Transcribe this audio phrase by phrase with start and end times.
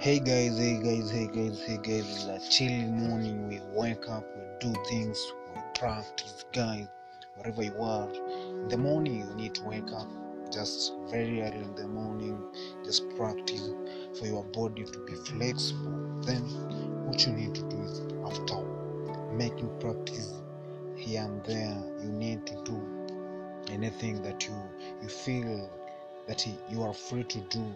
[0.00, 3.46] Hey guys, hey guys, hey guys, hey guys, it's a chilly morning.
[3.48, 5.22] We wake up, we do things,
[5.54, 6.88] we practice, guys,
[7.36, 8.08] wherever you are.
[8.08, 10.08] In the morning, you need to wake up
[10.50, 12.42] just very early in the morning,
[12.82, 13.68] just practice
[14.18, 16.22] for your body to be flexible.
[16.22, 16.44] Then,
[17.04, 18.64] what you need to do is after
[19.34, 20.32] making practice
[20.96, 22.80] here and there, you need to do
[23.68, 24.56] anything that you
[25.02, 25.70] you feel
[26.26, 27.74] that you are free to do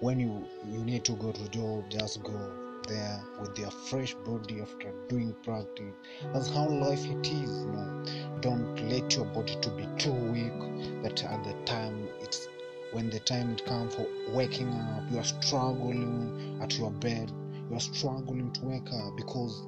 [0.00, 2.52] when you you need to go to job just go
[2.86, 5.92] there with your fresh body after doing practice.
[6.32, 8.04] That's how life it is you know.
[8.40, 12.48] Don't let your body to be too weak that at the time it's
[12.92, 17.30] when the time it comes for waking up you are struggling at your bed.
[17.68, 19.66] You are struggling to wake up because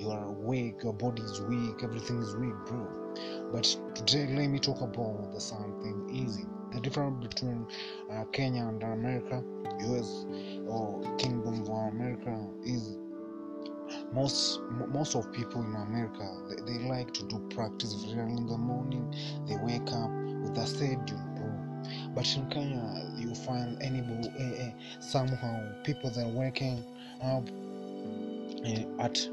[0.00, 2.86] you are awake, your body is weak everything is weak bro.
[3.52, 3.64] But
[3.94, 6.46] today let me talk about the something easy.
[6.72, 7.66] The difference between
[8.10, 9.42] uh, kenya and america
[9.80, 10.24] us
[10.66, 12.96] or kingdom of america is
[14.12, 18.46] most most of people in america they, they like to do practice very early in
[18.46, 19.14] the morning.
[19.46, 20.10] They wake up
[20.42, 22.12] with a schedule bro.
[22.14, 26.84] But in kenya you find anybody uh, uh, somehow people that are waking
[27.22, 27.48] up
[28.64, 29.28] uh, at,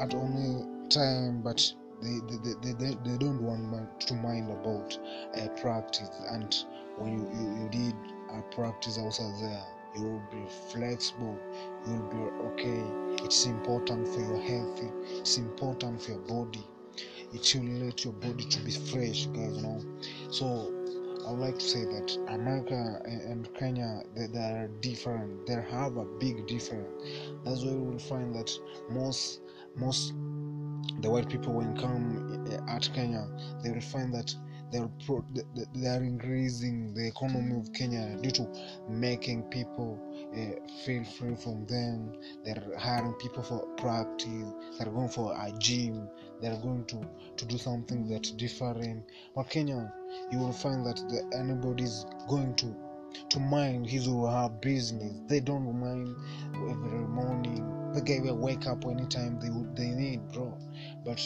[0.00, 4.98] at only time but they they, they, they, they don't want to mind about
[5.36, 6.64] uh, practice and
[6.98, 7.94] when you, you, you did
[8.32, 9.62] a practice also there
[9.96, 11.38] you will be flexible
[11.86, 14.80] you will be okay it's important for your health
[15.12, 16.64] it's important for your body
[17.32, 19.80] it will let your body to be fresh guys you know
[20.30, 20.72] so
[21.26, 25.46] I would like to say that America and Kenya they, they are different.
[25.46, 26.88] They have a big difference.
[27.44, 28.50] That's why you will find that
[28.90, 29.40] most
[29.76, 30.12] most
[31.00, 33.26] the white people when come at Kenya,
[33.62, 34.34] they will find that
[34.70, 35.24] they're pro,
[35.74, 38.48] they are increasing the economy of Kenya due to
[38.88, 39.98] making people
[40.32, 42.12] uh, feel free from them.
[42.44, 44.28] They're hiring people for practice.
[44.78, 46.08] They're going for a gym.
[46.40, 47.00] They're going to
[47.36, 49.04] to do something that's different.
[49.34, 49.92] But Kenya,
[50.30, 52.74] you will find that the, anybody's going to
[53.30, 55.20] to mind his or her business.
[55.26, 56.14] They don't mind
[56.54, 57.79] every morning.
[57.92, 60.56] The guy will wake up anytime they they need, bro.
[61.04, 61.20] But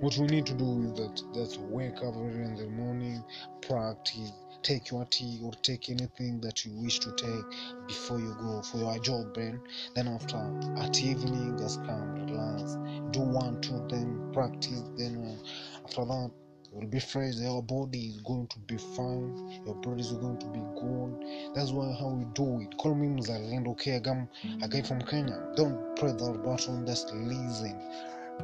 [0.00, 3.22] what we need to do is that just wake up early in the morning,
[3.60, 8.62] practice, take your tea or take anything that you wish to take before you go
[8.62, 9.60] for your job, and
[9.94, 10.38] then after
[10.78, 12.76] at evening just come relax,
[13.12, 14.82] do one, two, then practice.
[14.96, 16.30] Then uh, after that
[16.74, 19.62] will be fresh your body is going to be fine.
[19.64, 21.54] Your body is going to be good.
[21.54, 22.76] That's why how we do it.
[22.78, 24.28] Call me mzalendo okay agam?
[24.62, 25.40] A guy from kenya.
[25.56, 26.86] Don't press that button.
[26.86, 27.80] Just listen.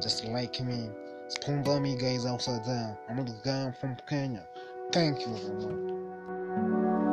[0.01, 0.89] Just like me.
[1.27, 2.97] Sponsor me guys outside there.
[3.09, 4.45] I'm not guy from kenya.
[4.91, 7.10] Thank you very much